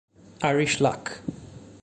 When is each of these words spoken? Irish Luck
Irish 0.41 0.81
Luck 0.81 1.21